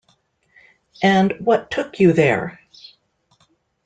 [1.03, 2.59] And what took you there?